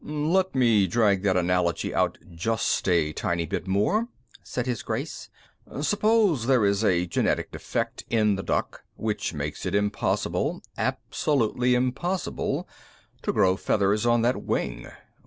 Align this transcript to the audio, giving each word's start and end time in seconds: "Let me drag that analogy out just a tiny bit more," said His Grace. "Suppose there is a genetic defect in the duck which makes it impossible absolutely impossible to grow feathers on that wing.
"Let 0.03 0.55
me 0.55 0.87
drag 0.87 1.21
that 1.21 1.37
analogy 1.37 1.93
out 1.93 2.17
just 2.31 2.89
a 2.89 3.13
tiny 3.13 3.45
bit 3.45 3.67
more," 3.67 4.07
said 4.41 4.65
His 4.65 4.81
Grace. 4.81 5.29
"Suppose 5.79 6.47
there 6.47 6.65
is 6.65 6.83
a 6.83 7.05
genetic 7.05 7.51
defect 7.51 8.03
in 8.09 8.35
the 8.35 8.41
duck 8.41 8.81
which 8.95 9.35
makes 9.35 9.63
it 9.63 9.75
impossible 9.75 10.63
absolutely 10.75 11.75
impossible 11.75 12.67
to 13.21 13.31
grow 13.31 13.55
feathers 13.55 14.07
on 14.07 14.23
that 14.23 14.41
wing. 14.41 14.87